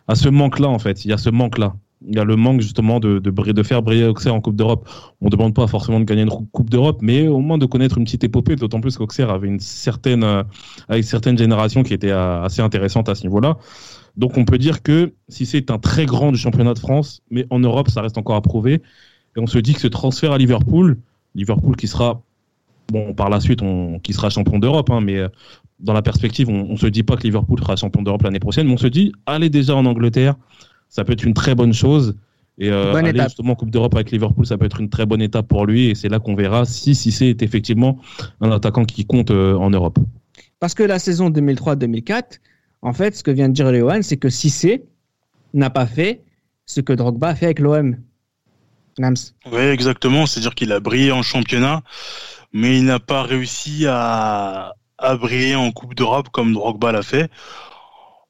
[0.07, 1.05] a ce manque-là, en fait.
[1.05, 1.75] Il y a ce manque-là.
[2.07, 4.89] Il y a le manque, justement, de, de, de faire briller Auxerre en Coupe d'Europe.
[5.21, 7.97] On ne demande pas forcément de gagner une Coupe d'Europe, mais au moins de connaître
[7.97, 10.43] une petite épopée, d'autant plus qu'Auxerre avait une certaine, euh,
[10.89, 13.57] avec certaines générations qui étaient euh, assez intéressantes à ce niveau-là.
[14.17, 17.47] Donc on peut dire que si c'est un très grand du championnat de France, mais
[17.49, 18.81] en Europe, ça reste encore à prouver.
[19.35, 20.99] Et on se dit que ce transfert à Liverpool,
[21.35, 22.21] Liverpool qui sera,
[22.89, 25.29] bon, par la suite, on, qui sera champion d'Europe, hein, mais euh,
[25.79, 28.67] dans la perspective, on, ne se dit pas que Liverpool sera champion d'Europe l'année prochaine,
[28.67, 30.35] mais on se dit, allez déjà en Angleterre,
[30.93, 32.15] ça peut être une très bonne chose.
[32.59, 35.23] Et euh, aller justement en Coupe d'Europe avec Liverpool, ça peut être une très bonne
[35.23, 35.89] étape pour lui.
[35.89, 37.97] Et c'est là qu'on verra si, si c'est effectivement
[38.41, 39.97] un attaquant qui compte euh, en Europe.
[40.59, 42.39] Parce que la saison 2003-2004,
[42.83, 44.83] en fait, ce que vient de dire Léohan, c'est que Cissé
[45.55, 46.21] n'a pas fait
[46.67, 47.97] ce que Drogba a fait avec l'OM.
[48.99, 49.15] Nams.
[49.51, 50.27] Oui, exactement.
[50.27, 51.81] C'est-à-dire qu'il a brillé en championnat,
[52.51, 54.73] mais il n'a pas réussi à,
[55.19, 57.31] briller en Coupe d'Europe comme Drogba l'a fait.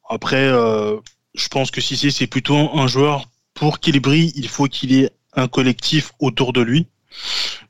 [0.10, 0.96] Après, euh,
[1.34, 5.12] je pense que Cissé, c'est plutôt un joueur, pour qu'il brille, il faut qu'il ait
[5.36, 6.88] un collectif autour de lui.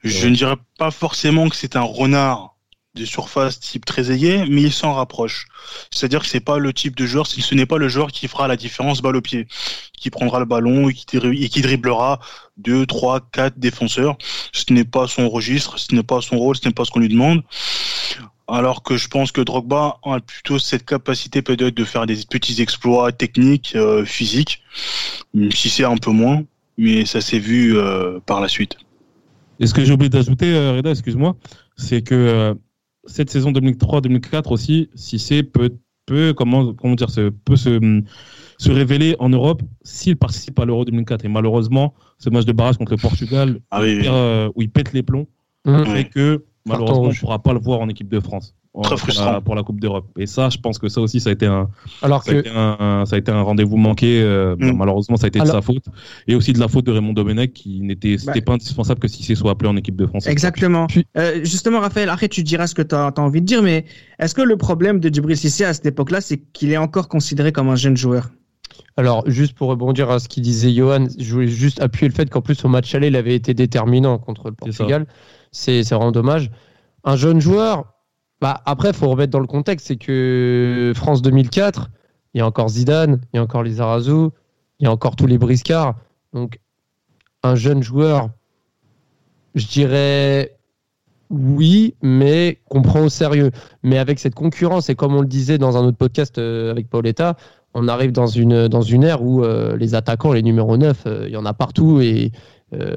[0.03, 2.53] Je ne dirais pas forcément que c'est un renard
[2.95, 5.47] des surfaces type très aigué, mais il s'en rapproche.
[5.89, 8.47] C'est-à-dire que c'est pas le type de joueur, ce n'est pas le joueur qui fera
[8.47, 9.47] la différence balle au pied,
[9.97, 12.19] qui prendra le ballon et qui, et qui dribblera
[12.57, 14.15] deux, trois, quatre défenseurs.
[14.51, 16.99] Ce n'est pas son registre, ce n'est pas son rôle, ce n'est pas ce qu'on
[16.99, 17.43] lui demande.
[18.53, 22.61] Alors que je pense que Drogba a plutôt cette capacité peut-être de faire des petits
[22.61, 24.61] exploits techniques, euh, physiques,
[25.51, 26.43] si c'est un peu moins,
[26.77, 28.77] mais ça s'est vu euh, par la suite.
[29.59, 31.35] Et ce que j'ai oublié d'ajouter, euh, Reda, excuse-moi,
[31.77, 32.55] c'est que
[33.05, 35.71] cette saison 2003-2004 aussi, Cissé peut,
[36.05, 38.01] peut comment, comment dire, se, peut se,
[38.59, 41.25] se révéler en Europe s'il participe à l'Euro 2004.
[41.25, 44.03] Et malheureusement, ce match de barrage contre le Portugal, Ah oui, il oui.
[44.03, 45.27] perd, euh, où il pète les plombs,
[45.65, 45.85] Mhm.
[45.85, 48.53] fait que malheureusement, on ne pourra pas le voir en équipe de France.
[48.73, 48.83] pour,
[49.23, 50.07] la, pour la Coupe d'Europe.
[50.17, 51.69] Et ça, je pense que ça aussi, ça a été un,
[52.01, 54.19] Alors ça a que été un, un- ça a été un rendez-vous manqué.
[54.23, 54.75] euh, Mm.
[54.77, 55.85] Malheureusement, ça a été de sa faute.
[56.27, 58.45] Et aussi de la faute de Raymond Domenech, qui n'était c'était Bah.
[58.47, 60.25] pas indispensable que Cissé soit appelé en équipe de France.
[60.25, 60.87] Exactement.
[60.87, 63.85] Puis- Euh, justement, Raphaël, après tu diras ce que tu as, envie de dire, mais
[64.17, 67.51] est-ce que le problème de Djibril Cissé à cette époque-là, c'est qu'il est encore considéré
[67.51, 68.29] comme un jeune joueur?
[68.97, 72.27] Alors, juste pour rebondir à ce qu'il disait Johan, je voulais juste appuyer le fait
[72.27, 74.77] qu'en plus, au match aller, il avait été déterminant contre le C'est ça.
[74.79, 75.05] Portugal.
[75.53, 76.51] C'est vraiment dommage.
[77.05, 77.93] Un jeune joueur,
[78.41, 81.89] bah, après, il faut remettre dans le contexte, c'est que France 2004,
[82.33, 84.31] il y a encore Zidane, il y a encore les Arazou,
[84.79, 85.95] il y a encore tous les briscards.
[86.33, 86.59] Donc,
[87.43, 88.29] un jeune joueur,
[89.55, 90.57] je dirais
[91.29, 93.51] oui, mais qu'on prend au sérieux.
[93.81, 96.89] Mais avec cette concurrence, et comme on le disait dans un autre podcast euh, avec
[96.89, 97.37] Pauletta,
[97.73, 101.23] on arrive dans une, dans une ère où euh, les attaquants, les numéros 9, euh,
[101.27, 102.01] il y en a partout.
[102.01, 102.31] Et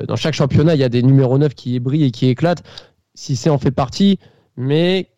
[0.07, 2.63] dans chaque championnat, il y a des numéros 9 qui brillent et qui éclatent.
[3.15, 4.19] Cissé en fait partie,
[4.57, 5.09] mais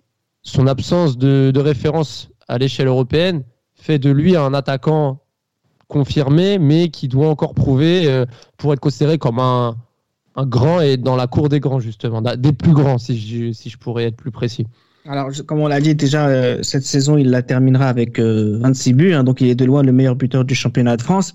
[0.42, 3.42] son absence de, référence à l'échelle européenne
[3.74, 5.20] fait de lui un attaquant
[5.88, 9.76] confirmé, mais qui doit encore prouver euh, pour être considéré comme un,
[10.36, 13.70] un grand et dans la cour des grands, justement, des plus grands, si je, si
[13.70, 14.66] je pourrais être plus précis.
[15.10, 18.92] Alors, comme on l'a dit déjà, euh, cette saison, il la terminera avec euh, 26
[18.92, 21.34] buts, hein, donc il est de loin le meilleur buteur du championnat de France.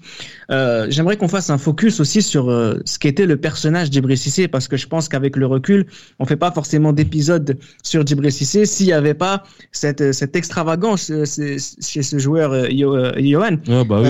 [0.52, 4.48] Euh, J'aimerais qu'on fasse un focus aussi sur euh, ce qu'était le personnage d'Ibré Cissé,
[4.48, 5.88] parce que je pense qu'avec le recul,
[6.20, 10.36] on fait pas forcément d'épisode sur Djibril Cissé s'il n'y avait pas cette, euh, cette
[10.36, 13.58] extravagance euh, chez ce joueur euh, euh, Johan.
[13.68, 14.10] Ah, bah oui.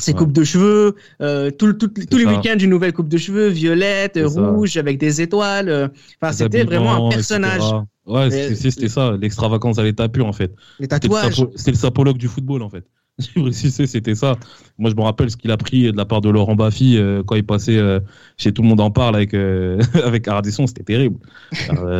[0.00, 0.18] Ses Ouais.
[0.18, 4.50] coupes de cheveux, euh, tout, tous les week-ends une nouvelle coupe de cheveux, violette, ça.
[4.50, 5.68] rouge, avec des étoiles.
[5.68, 5.88] euh,
[6.22, 7.62] Enfin, c'était vraiment un personnage.
[7.62, 7.76] etc.
[8.06, 10.52] Ouais, c'était ça, l'extravagance à l'état pur en fait.
[10.78, 11.34] Les C'était le, tatouages.
[11.40, 12.84] sapo- c'était le sapologue du football en fait.
[13.50, 14.36] C'était ça.
[14.78, 17.24] Moi, je me rappelle ce qu'il a pris de la part de Laurent Baffy euh,
[17.26, 17.98] quand il passait euh,
[18.36, 21.16] chez Tout le monde en parle avec euh, avec Ardisson, c'était terrible.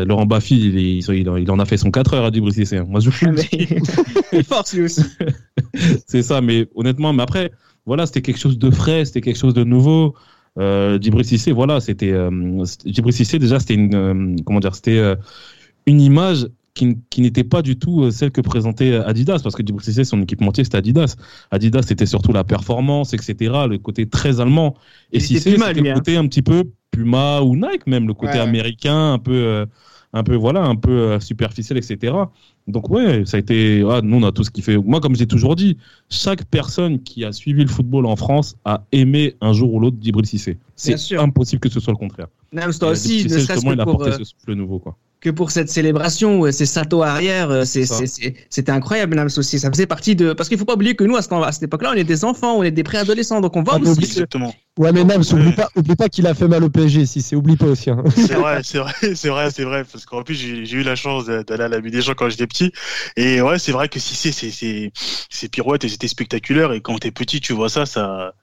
[0.06, 2.76] Laurent Baffy, il, il, en- il en a fait son 4 heures à Cissé.
[2.76, 2.87] hein.
[2.88, 3.68] Moi, je dis.
[4.32, 5.02] il force lui aussi.
[6.06, 7.50] c'est ça, mais honnêtement, mais après,
[7.88, 10.14] voilà, c'était quelque chose de frais, c'était quelque chose de nouveau.
[10.59, 14.98] Euh, Djibril Cissé, voilà, c'était euh, Djibril Cissé déjà, c'était une euh, comment dire, c'était
[14.98, 15.16] euh,
[15.87, 19.62] une image qui, qui n'était pas du tout euh, celle que présentait Adidas, parce que
[19.64, 21.16] Djibril Cissé, son équipementier, c'était Adidas.
[21.51, 23.35] Adidas, c'était surtout la performance, etc.,
[23.68, 24.74] le côté très allemand.
[25.12, 25.94] Et Cissé, c'était le hein.
[25.94, 28.40] côté un petit peu Puma ou Nike même, le côté Ouais.
[28.40, 29.66] américain, un peu,
[30.12, 32.14] un peu voilà, un peu euh, superficiel, etc.
[32.66, 33.84] Donc ouais, ça a été.
[33.88, 34.76] ah, nous, on a tout ce qui fait.
[34.76, 35.76] Moi, comme j'ai toujours dit,
[36.08, 39.96] chaque personne qui a suivi le football en France a aimé un jour ou l'autre
[40.00, 40.58] Djibril Cissé.
[40.76, 42.28] C'est impossible que ce soit le contraire.
[42.52, 44.78] Nams, toi aussi, ne serait-ce justement, il que a pour, porté euh, ce souffle nouveau,
[44.78, 44.96] quoi.
[45.20, 49.59] Que pour cette célébration, euh, ces saltos arrière, euh, c'était incroyable, Nams aussi.
[49.59, 50.33] Ça faisait partie de.
[50.33, 52.04] Parce qu'il faut pas oublier que nous, à, ce temps- à cette époque-là, on est
[52.04, 53.40] des enfants, on est des préadolescents.
[53.40, 53.90] Donc on voit Ah, aussi.
[53.92, 54.54] oublie- ce- Exactement.
[54.78, 57.35] Ouais, mais Nams, oublie pas, oublie pas qu'il a fait mal au PSG, si c'est
[57.35, 57.90] oublie pas aussi.
[57.90, 58.04] hein.
[58.14, 61.24] C'est vrai, c'est vrai, c'est vrai, c'est vrai, parce qu'en plus j'ai eu la chance
[61.26, 62.70] d'aller à la Vue des gens quand j'étais petit,
[63.16, 64.92] et ouais, c'est vrai que si c'est c'est c'est
[65.31, 68.35] c'est pirouette et c'était spectaculaire, et quand t'es petit, tu vois ça, ça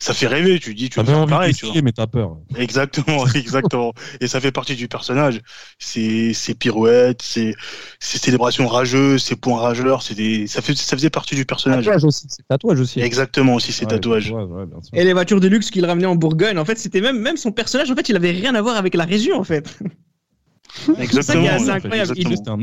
[0.00, 0.58] ça fait rêver.
[0.58, 1.74] Tu dis, tu faire envie pareil, de tu vois.
[1.74, 2.38] skier, mais t'as peur.
[2.56, 3.92] Exactement, exactement.
[4.20, 5.40] Et ça fait partie du personnage.
[5.78, 7.54] C'est c'est pirouettes, c'est
[8.00, 11.84] c'est célébrations rageuses, c'est points rageurs, c'est des ça fait ça faisait partie du personnage.
[11.84, 13.00] Tatouage aussi, c'est tatouage aussi.
[13.00, 14.30] Exactement aussi ces Ouais, tatouages.
[14.32, 14.98] ouais, ouais, bien sûr.
[14.98, 17.52] Et les voitures de luxe qu'il ramenait en Bourgogne, en fait, c'était même, même son
[17.52, 19.78] personnage, en fait, il avait rien à voir avec la région, en fait.
[20.98, 21.44] Exactement.
[21.58, 22.12] ça incroyable.
[22.16, 22.56] exactement.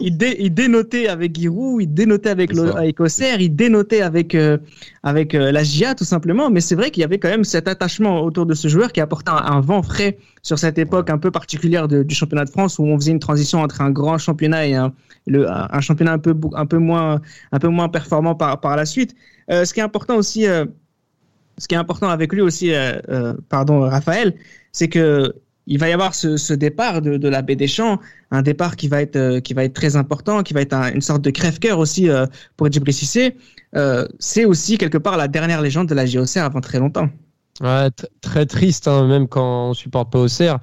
[0.00, 2.78] Il, dé- il dénotait avec Giroud, il dénotait avec, le, ça.
[2.78, 4.58] avec Auxerre, il dénotait avec, euh,
[5.02, 6.50] avec euh, la GIA, tout simplement.
[6.50, 9.00] Mais c'est vrai qu'il y avait quand même cet attachement autour de ce joueur qui
[9.00, 12.50] apportait un, un vent frais sur cette époque un peu particulière de- du championnat de
[12.50, 14.92] France où on faisait une transition entre un grand championnat et un,
[15.26, 17.20] le, un championnat un peu, un peu, moins,
[17.52, 19.14] un peu moins performant par, par la suite.
[19.50, 20.64] Euh, ce qui est important aussi, euh,
[21.58, 24.34] ce qui est important avec lui aussi, euh, euh, pardon, Raphaël,
[24.72, 25.34] c'est que
[25.68, 28.00] il va y avoir ce, départ de, la baie des Champs,
[28.30, 31.30] un départ qui va être euh, très important, qui va être un- une sorte de
[31.30, 32.26] crève-cœur aussi euh,
[32.56, 33.36] pour Djibril Cissé.
[33.76, 37.08] Euh, c'est aussi quelque part la dernière légende de la JOCR avant très longtemps.
[38.22, 40.58] Très triste, hein, même quand on supporte pas Auxerre.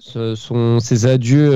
[0.00, 1.50] Ce sont ces adieux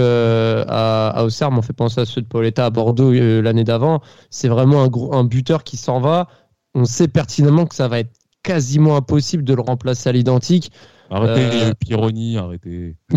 [0.69, 4.01] à, à Auxerre m'ont fait penser à ceux de Pauletta à Bordeaux l'année d'avant.
[4.31, 6.29] C'est vraiment un, gros, un buteur qui s'en va.
[6.75, 8.11] On sait pertinemment que ça va être
[8.43, 10.73] quasiment impossible de le remplacer à l'identique.
[11.12, 12.96] Arrêtez Euh, le Pironi, arrêtez.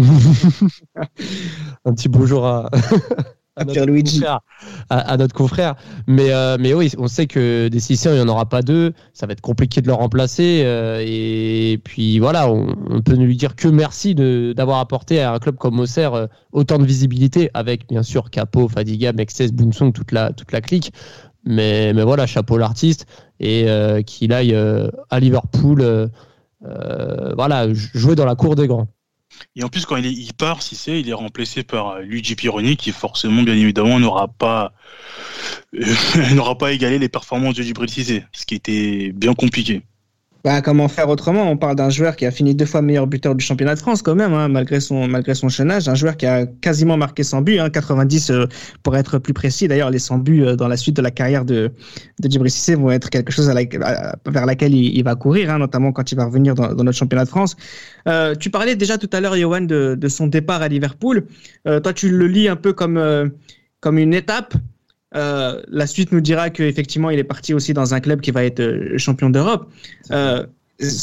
[1.85, 2.69] un petit bonjour à,
[3.55, 4.39] à, notre confrère,
[4.89, 5.75] à, notre confrère.
[6.05, 8.91] Mais, euh, mais oui, on sait que des Siciliens, il n'y en aura pas deux.
[9.13, 10.63] Ça va être compliqué de le remplacer.
[10.65, 15.39] Euh, et puis voilà, on, on, peut lui dire que merci d'avoir apporté à un
[15.39, 20.11] club comme Auxerre euh, autant de visibilité, avec bien sûr Capo, Fadiga, Mexes, Boomsong, toute
[20.11, 20.91] la, toute la clique.
[21.45, 23.05] Mais, mais voilà, chapeau l'artiste.
[23.39, 23.67] Et
[24.05, 24.55] qu'il aille
[25.09, 26.09] à Liverpool,
[27.35, 28.87] voilà, jouer dans la cour des grands.
[29.55, 32.77] Et en plus, quand il, part, si c'est, il est remplacé par euh, Luigi Pironi,
[32.77, 34.73] qui forcément, bien évidemment, n'aura pas,
[36.33, 39.83] n'aura pas égalé les performances de Djibril Cissé, ce qui était bien compliqué.
[40.45, 41.49] Bah, comment faire autrement?
[41.49, 44.03] On parle d'un joueur qui a fini deux fois meilleur buteur du championnat de France
[44.03, 45.47] quand même, hein, malgré son malgré son.
[45.47, 48.45] Un joueur qui a quasiment marqué 100 buts, hein, 90 euh,
[48.83, 49.67] pour être plus précis.
[49.67, 51.71] D'ailleurs, les 100 buts euh, dans la suite de la carrière de
[52.19, 55.91] de Djibril Cissé vont être quelque chose à vers laquelle il, va courir, hein, notamment
[55.91, 57.55] quand il va revenir dans, notre championnat de France.
[58.07, 61.25] Euh, tu parlais déjà tout à l'heure, Johan, de, de son départ à Liverpool.
[61.65, 63.31] Toi, tu le lis un peu comme
[63.79, 64.53] comme une étape
[65.15, 68.43] euh, la suite nous dira qu'effectivement, il est parti aussi dans un club qui va
[68.43, 69.71] être euh, champion d'Europe.
[70.11, 70.45] Euh,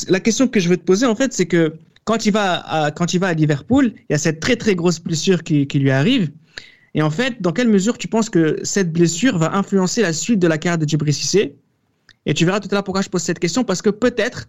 [0.09, 2.91] la question que je veux te poser, en fait, c'est que quand il va à,
[2.91, 5.91] quand il va à Liverpool, il y a cette très très grosse blessure qui, lui
[5.91, 6.31] arrive.
[6.95, 10.41] Et en fait, dans quelle mesure tu penses que cette blessure va influencer la suite
[10.41, 11.57] de la carrière de Djibril Cissé?
[12.27, 14.49] Et tu verras tout à l'heure pourquoi je pose cette question, parce que peut-être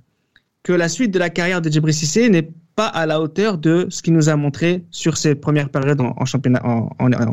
[0.63, 3.87] que la suite de la carrière de Djibril Cissé n'est pas à la hauteur de
[3.89, 6.61] ce qu'il nous a montré sur ses premières périodes en, championnat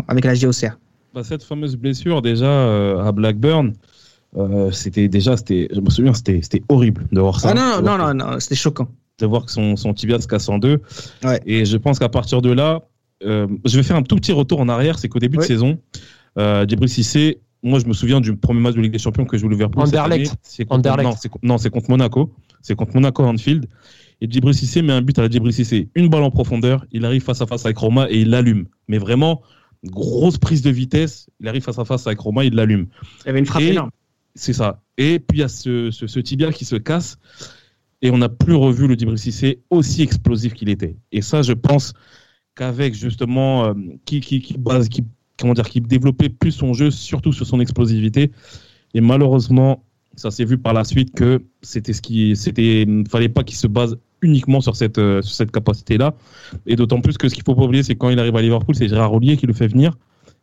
[0.06, 0.76] avec la JOCR.
[1.14, 3.72] Bah, cette fameuse blessure déjà euh, à Blackburn,
[4.36, 7.50] euh, c'était déjà, c'était, je me souviens, c'était, c'était horrible de voir ça.
[7.50, 8.88] Ah non, non, non, non, c'était choquant.
[9.18, 10.80] De voir que son, son tibia se casse en deux.
[11.24, 11.40] Ouais.
[11.46, 12.82] Et je pense qu'à partir de là,
[13.24, 14.98] euh, je vais faire un tout petit retour en arrière.
[14.98, 15.78] C'est qu'au début de saison,
[16.38, 19.36] euh, Djibril Cissé, moi je me souviens du premier match de Ligue des Champions que
[19.36, 19.82] je voulais Liverpool.
[19.82, 20.34] Anderlecht.
[20.42, 20.88] C'est contre,
[21.42, 22.32] non, c'est contre Monaco.
[22.62, 23.66] C'est contre Monaco Anfield.
[24.22, 25.88] Et Djibril Cissé met un but à la Djibril Cissé.
[25.94, 26.86] Une balle en profondeur.
[26.92, 28.66] Il arrive face à face avec Roma et il l'allume.
[28.88, 29.42] Mais vraiment,
[29.84, 32.86] grosse prise de vitesse, il arrive face à face avec Romain, il l'allume.
[33.24, 33.90] Il y avait une frappe énorme.
[34.34, 34.82] C'est ça.
[34.96, 37.18] Et puis il y a ce, ce, tibia qui se casse
[38.02, 40.96] et on n'a plus revu le Djibril Cissé aussi explosif qu'il était.
[41.12, 41.94] Et ça, je pense
[42.54, 45.04] qu'avec justement euh, qui, qui, qui, base, qui,
[45.38, 48.30] comment dire, qui développait plus son jeu, surtout sur son explosivité.
[48.94, 49.84] Et malheureusement,
[50.16, 53.66] ça s'est vu par la suite que c'était ce qui, c'était, fallait pas qu'il se
[53.66, 56.14] base uniquement sur cette, euh, sur cette capacité-là.
[56.66, 58.74] Et d'autant plus que ce qu'il faut pas oublier, c'est quand il arrive à Liverpool,
[58.74, 59.96] c'est Gérard Ollier qui le fait venir.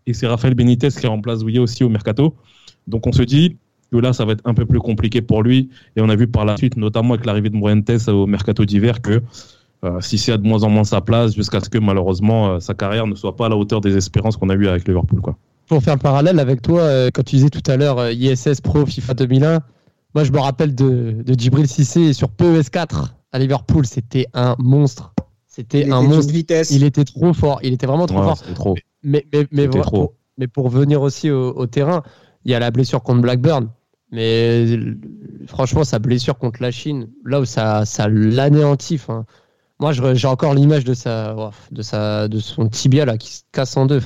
[0.06, 2.36] Et c'est Raphaël Benitez qui remplace Douillet aussi au mercato.
[2.88, 3.58] Donc on se dit
[3.92, 5.70] que là, ça va être un peu plus compliqué pour lui.
[5.96, 9.02] Et on a vu par la suite, notamment avec l'arrivée de Morientes au mercato d'hiver,
[9.02, 9.22] que
[9.84, 12.60] euh, si c'est à de moins en moins sa place, jusqu'à ce que malheureusement euh,
[12.60, 15.22] sa carrière ne soit pas à la hauteur des espérances qu'on a eues avec Liverpool.
[15.22, 15.38] Quoi.
[15.68, 19.14] Pour faire le parallèle avec toi, quand tu disais tout à l'heure ISS Pro FIFA
[19.14, 19.60] 2001,
[20.16, 25.14] moi je me rappelle de, de Djibril Cissé sur PES4 à Liverpool, c'était un monstre.
[25.48, 26.32] C'était un monstre.
[26.32, 26.72] Vitesse.
[26.72, 27.60] Il était trop fort.
[27.64, 28.42] Il était vraiment trop fort.
[28.54, 28.76] Trop.
[29.04, 32.04] Mais, mais, mais, pour, mais pour venir aussi au, terrain,
[32.46, 33.70] il y a la blessure contre Blackburn.
[34.12, 34.78] Mais
[35.48, 39.02] franchement, sa blessure contre la Chine, là où ça, ça l'anéantit.
[39.80, 41.36] Moi, j'ai encore l'image de sa,
[41.72, 44.00] de sa, de son tibia là qui se casse en deux.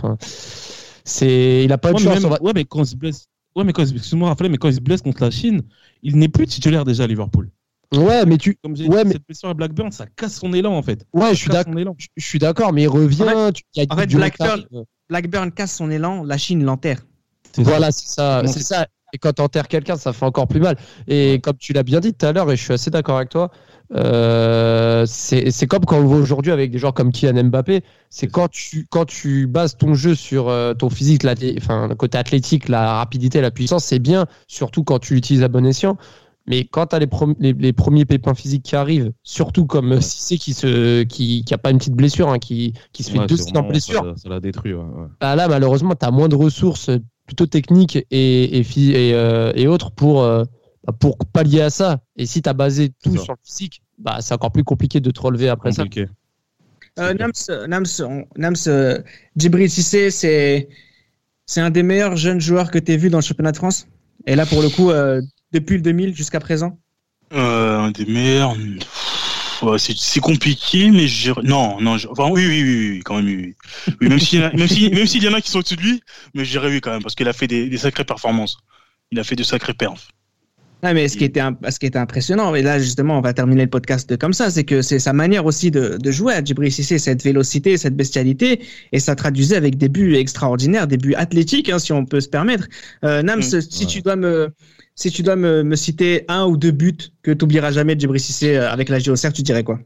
[1.03, 2.23] C'est, il a pas de chance.
[2.23, 5.01] Ouais, mais quand il se blesse, ouais, mais quand, excuse-moi, mais quand il se blesse
[5.01, 5.61] contre la Chine,
[6.03, 7.49] il n'est plus titulaire déjà à Liverpool.
[7.93, 8.57] Ouais, mais tu.
[8.63, 9.11] Comme ouais, mais...
[9.11, 11.05] cette blessure à Blackburn, ça casse son élan en fait.
[11.13, 11.95] Ouais, je suis d'accord.
[12.15, 13.23] Je suis d'accord, mais il revient.
[13.23, 14.65] En fait, en fait Blackburn,
[15.09, 17.01] Blackburn, casse son élan, la Chine l'enterre.
[17.57, 18.87] Voilà, c'est ça, c'est ça.
[19.13, 20.77] Et quand t'enterres quelqu'un, ça fait encore plus mal.
[21.07, 23.29] Et comme tu l'as bien dit tout à l'heure, et je suis assez d'accord avec
[23.29, 23.51] toi,
[23.93, 27.81] euh, c'est comme quand on voit aujourd'hui avec des joueurs comme Kylian Mbappé.
[28.09, 31.95] C'est quand tu, quand tu bases ton jeu sur euh, ton physique, la, enfin, le
[31.95, 35.97] côté athlétique, la rapidité, la puissance, c'est bien, surtout quand tu l'utilises à bon escient.
[36.47, 40.01] Mais quand tu as les, les, premiers pépins physiques qui arrivent, surtout comme ouais.
[40.01, 43.25] Cissé qui se qui, qui a pas une petite blessure, hein, qui, qui se fait
[43.27, 44.13] deux ans de blessure.
[44.17, 44.73] Ça l'a détruit.
[44.73, 44.83] Ouais,
[45.19, 46.89] bah là, malheureusement, tu as moins de ressources
[47.31, 50.43] plutôt techniques et, et, et, euh, et autres pour, euh,
[50.85, 52.01] bah, pour pallier à ça.
[52.17, 55.11] Et si tu as basé tout sur le physique, bah, c'est encore plus compliqué de
[55.11, 56.07] te relever après compliqué.
[56.97, 57.03] ça.
[57.05, 58.99] Euh, Nams, Nams, Nams euh,
[59.37, 60.67] Djibril Cissé, c'est,
[61.45, 63.87] c'est un des meilleurs jeunes joueurs que tu as vu dans le championnat de France.
[64.27, 65.21] Et là, pour le coup, euh,
[65.53, 66.77] depuis le 2000 jusqu'à présent
[67.31, 68.57] euh, Un des meilleurs.
[69.77, 71.31] C'est compliqué, mais je...
[71.43, 73.55] non, non, enfin oui, oui, oui, oui, quand même, oui.
[74.01, 76.01] oui même s'il même si, même s'il y en a qui sont au-dessus de lui,
[76.33, 78.57] mais je dirais oui quand même parce qu'il a fait des, des, sacrées performances.
[79.11, 80.09] Il a fait de sacrées perfs.
[80.83, 83.63] Ouais, mais ce qui était ce qui était impressionnant, et là justement on va terminer
[83.63, 86.71] le podcast comme ça, c'est que c'est sa manière aussi de, de jouer à Djibril
[86.71, 91.69] Cissé, cette vélocité, cette bestialité, et ça traduisait avec des buts extraordinaires, des buts athlétiques,
[91.69, 92.67] hein, si on peut se permettre.
[93.03, 94.51] Euh, Nams, mmh, si tu dois me
[95.01, 97.99] si tu dois me, me, citer un ou deux buts que tu oublieras jamais de
[98.01, 99.79] Djibril Cissé euh, avec la JOCR, tu dirais quoi?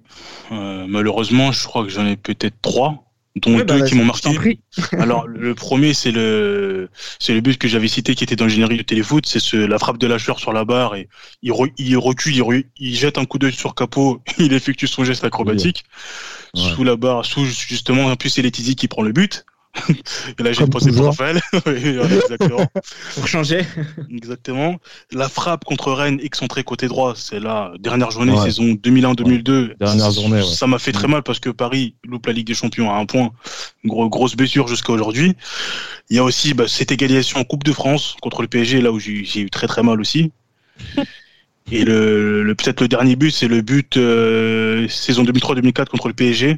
[0.52, 3.04] Euh, Malheureusement, je crois que j'en ai peut-être trois.
[3.36, 4.30] dont Ouais, deux bah, qui m'ont marqué.
[4.94, 8.50] Alors le premier c'est le c'est le but que j'avais cité qui était dans le
[8.52, 11.10] générique de téléfoot, c'est ce, la frappe de lâcheur sur la barre et
[11.42, 14.88] il, re- il recule, il, re- il jette un coup d'œil sur capot, il effectue
[14.88, 15.84] son geste acrobatique
[16.56, 16.62] Ouais.
[16.74, 19.46] sous la barre, sous justement en plus c'est Letizy qui prend le but.
[20.40, 21.06] Et là j'ai Comme pensé pour.
[21.06, 21.40] Raphaël.
[21.66, 22.66] Oui, exactement.
[23.16, 23.62] Pour changer.
[24.12, 24.78] Exactement.
[25.12, 28.44] La frappe contre Rennes excentrée côté droit, c'est la dernière journée Ouais.
[28.44, 29.78] saison 2001-2002.
[29.78, 30.44] Dernière journée, ouais.
[30.44, 33.06] Ça m'a fait très mal parce que Paris loupe la Ligue des Champions à un
[33.06, 33.32] point.
[33.86, 35.36] Gros, grosse blessure jusqu'à aujourd'hui.
[36.10, 38.92] Il y a aussi bah, cette égalisation en Coupe de France contre le PSG, là
[38.92, 40.32] où j'ai j'ai eu très très mal aussi.
[41.72, 46.14] Et le, le- peut-être le dernier but, c'est le but euh, saison 2003-2004 contre le
[46.14, 46.58] PSG,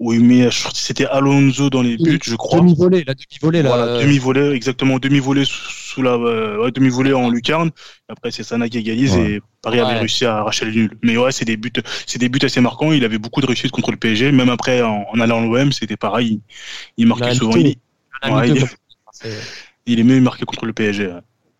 [0.00, 2.58] où il met, je crois que c'était Alonso dans les buts, je crois.
[2.58, 3.68] Demi-volée, la demi-volée, là.
[3.76, 7.70] Voilà, demi-volée, exactement, demi-volée sous, sous la, euh, ouais, demi-volée en lucarne.
[8.08, 9.34] Après, c'est Sana qui égalise Ouais.
[9.34, 10.98] et Paris avait réussi à arracher le nul.
[11.04, 11.70] Mais ouais, c'est des buts,
[12.06, 12.90] c'est des buts assez marquants.
[12.90, 14.32] Il avait beaucoup de réussite contre le PSG.
[14.32, 16.40] Même après, en, en allant à l'OM, c'était pareil.
[16.96, 17.52] Il, il marquait souvent.
[17.56, 18.66] mytho.
[19.86, 21.10] il est mieux marqué contre le PSG.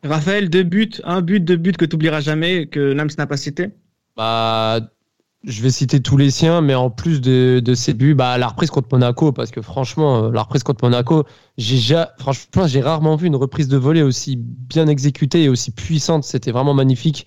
[0.03, 3.39] Raphaël, deux buts, un but, deux buts que tu oublieras jamais, que Nams n'a pas
[3.39, 3.71] cité.
[4.17, 4.81] Bah,
[5.45, 8.49] je vais citer tous les siens, mais en plus de, de ces buts, bah, la
[8.49, 11.25] reprise contre Monaco, parce que franchement, euh, la reprise contre Monaco,
[11.57, 15.71] j'ai ja- franchement, j'ai rarement vu une reprise de volée aussi bien exécutée et aussi
[15.73, 16.25] puissante.
[16.25, 17.27] C'était vraiment magnifique.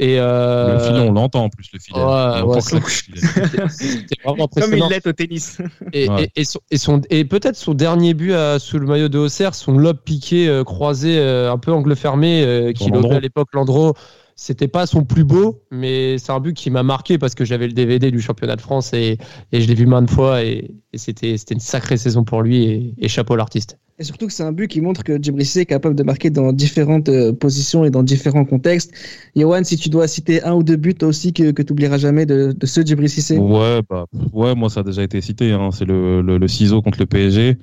[0.00, 1.98] Et euh, Le filet, on l'entend en plus, le filet.
[1.98, 3.20] ouais, On ouais, entend c'est- que le filet.
[3.68, 5.58] c'était vraiment Comme il l'est au tennis.
[5.92, 6.30] Et, Ouais.
[6.36, 9.18] et, et son, et, son- et peut-être son dernier but à- sous le maillot de
[9.18, 13.94] Auxerre, son lob piqué euh, croisé un peu angle fermé euh, qui à l'époque Landreau.
[14.40, 17.66] C'était pas son plus beau, mais c'est un but qui m'a marqué parce que j'avais
[17.66, 19.18] le DVD du championnat de France et,
[19.50, 22.62] et je l'ai vu maintes fois et, et c'était c'était une sacrée saison pour lui
[22.62, 23.80] et, et chapeau l'artiste.
[23.98, 26.30] Et surtout que c'est un but qui montre que Djibril Cissé est capable de marquer
[26.30, 28.92] dans différentes euh, positions et dans différents contextes.
[29.34, 32.24] Yohan, si tu dois citer un ou deux buts aussi que, que tu oublieras jamais
[32.24, 33.38] de, de ce Djibril Cissé?
[33.38, 35.50] Ouais, bah, ouais, moi ça a déjà été cité.
[35.50, 35.70] Hein.
[35.72, 37.56] C'est le, le, le ciseau contre le PSG.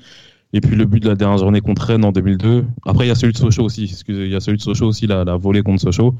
[0.51, 2.65] Et puis le but de la dernière journée contre Rennes en 2002.
[2.85, 3.85] Après, il y a celui de Sochaux aussi.
[3.85, 6.15] Excusez, il y a celui de Sochaux aussi, la, la volée contre Sochaux.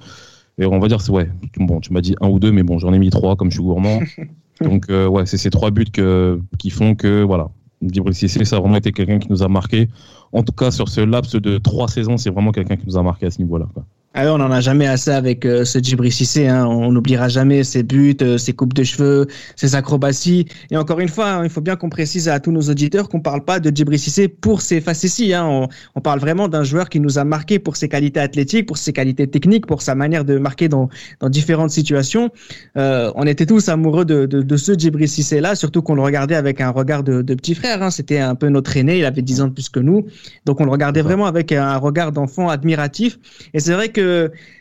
[0.58, 1.30] Et on va dire, c'est ouais.
[1.58, 3.56] Bon, tu m'as dit un ou deux, mais bon, j'en ai mis trois comme je
[3.56, 4.00] suis gourmand.
[4.62, 7.50] Donc, euh, ouais, c'est ces trois buts que, qui font que, voilà.
[7.82, 9.90] Djibril Cissé, ça a vraiment été quelqu'un qui nous a marqué.
[10.32, 13.04] En tout cas, sur ce laps de trois saisons, c'est vraiment quelqu'un qui nous a
[13.04, 13.68] marqué à ce niveau-là.
[13.74, 13.86] quoi.
[14.18, 16.48] Ah on n'en a jamais assez avec euh, ce Djibril Cissé.
[16.48, 16.66] Hein.
[16.68, 20.46] On n'oubliera jamais ses buts, euh, ses coupes de cheveux, ses acrobaties.
[20.72, 23.20] Et encore une fois, hein, il faut bien qu'on précise à tous nos auditeurs qu'on
[23.20, 25.34] parle pas de Djibril Cissé pour ses facéties.
[25.34, 25.46] Hein.
[25.46, 28.78] On, on parle vraiment d'un joueur qui nous a marqué pour ses qualités athlétiques, pour
[28.78, 30.88] ses qualités techniques, pour sa manière de marquer dans,
[31.20, 32.30] dans différentes situations.
[32.78, 36.36] Euh, on était tous amoureux de, de, de ce Djibril Cissé-là, surtout qu'on le regardait
[36.36, 37.84] avec un regard de, de petit frère.
[37.84, 37.92] Hein.
[37.92, 40.06] C'était un peu notre aîné, il avait 10 ans de plus que nous.
[40.46, 43.20] Donc on le regardait vraiment avec un regard d'enfant admiratif.
[43.54, 44.05] Et c'est vrai que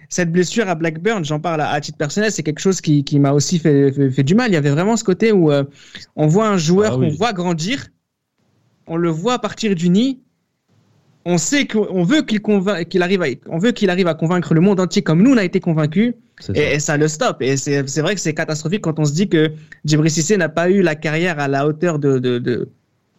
[0.09, 3.19] cette blessure à Blackburn, j'en parle à, à titre personnel, c'est quelque chose qui, qui
[3.19, 4.51] m'a aussi fait, fait, fait du mal.
[4.51, 5.65] Il y avait vraiment ce côté où euh,
[6.17, 7.09] on voit un joueur Ah oui.
[7.11, 7.89] qu'on voit grandir,
[8.87, 10.21] on le voit partir du nid,
[11.25, 14.79] on sait qu'on veut qu'il arrive, à, on veut qu'il arrive à convaincre le monde
[14.79, 16.53] entier comme nous on a été convaincus, et, ça.
[16.75, 17.41] et ça le stoppe.
[17.41, 19.53] Et c'est vrai que c'est catastrophique quand on se dit que
[19.87, 22.69] Djibril Cissé n'a pas eu la carrière à la hauteur de, de, de,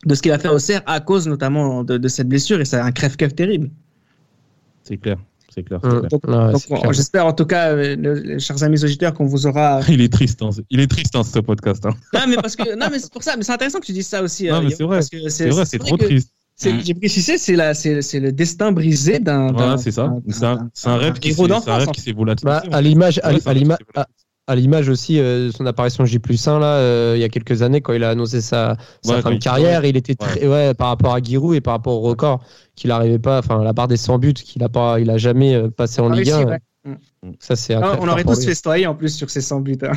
[0.05, 2.65] de ce qu'il a fait au CER à cause notamment de, de cette blessure, et
[2.65, 3.69] c'est un crève-cœur terrible.
[4.83, 5.17] C'est clair.
[5.55, 5.79] C'est clair.
[5.81, 6.93] c'est clair.
[6.93, 9.79] J'espère en tout cas, euh, le- les chers amis auditeurs, qu'on vous aura.
[9.87, 11.85] Il est triste, hein, ce- il est triste hein, ce podcast.
[11.85, 11.91] Hein.
[12.13, 13.37] non, mais parce que non, mais c'est pour ça.
[13.37, 14.47] Mais c'est intéressant que tu dises ça aussi.
[14.47, 15.29] Non, euh, mais Guillaume, c'est vrai.
[15.29, 16.31] C'est vrai, c'est trop que triste.
[16.63, 16.79] Mm.
[16.79, 19.51] Djibril Cissé, c'est la, c'est, c'est le destin brisé d'un.
[19.51, 20.13] Voilà, c'est ça.
[20.27, 22.43] C'est un, rêve qui s'est volatilisé.
[22.43, 23.31] Bah, à l'image, à,
[24.47, 27.61] à l'image aussi euh, son apparition J plus 1 là, euh, il y a quelques
[27.63, 30.73] années quand il a annoncé sa, sa Ouais, fin de carrière, il était très, ouais,
[30.75, 32.43] par rapport à Giroud et par rapport au record
[32.75, 35.55] qu'il n'arrivait pas, enfin la barre des 100 buts qu'il a pas, il a jamais
[35.55, 36.45] euh, passé en Ah, Ligue réussi, 1.
[36.47, 36.59] ouais.
[37.39, 39.77] Ça c'est un Ah, on aurait tous festoyé en plus sur ces 100 buts.
[39.81, 39.93] hein.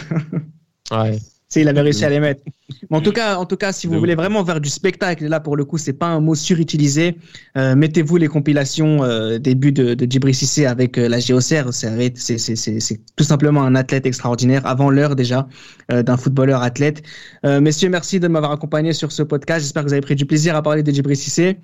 [0.90, 1.18] Ouais.
[1.50, 2.42] Si il avait réussi à les mettre.
[2.90, 5.40] Mais en tout cas, en tout cas, si vous voulez vraiment faire du spectacle, là
[5.40, 7.16] pour le coup, c'est pas un mot surutilisé.
[7.56, 11.72] euh, Mettez-vous les compilations euh, des buts de, de Djibril Cissé avec euh, la GOCR.
[11.72, 15.48] C'est tout simplement un athlète extraordinaire avant l'heure déjà
[15.90, 17.02] euh, d'un footballeur athlète.
[17.46, 19.62] Euh, messieurs, merci de m'avoir accompagné sur ce podcast.
[19.62, 21.56] J'espère que vous avez pris du plaisir à parler de Djibril Cissé.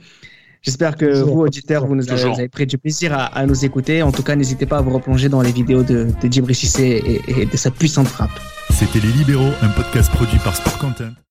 [0.64, 1.28] J'espère que Toujours.
[1.34, 2.34] vous, auditeurs, vous, nous avez, Toujours.
[2.34, 4.02] vous avez pris du plaisir à, à nous écouter.
[4.02, 7.02] En tout cas, n'hésitez pas à vous replonger dans les vidéos de, de Djibril Cissé
[7.28, 8.30] et, et de sa puissante frappe.
[8.70, 11.14] C'était Les Libéraux, un podcast produit par Sport Content.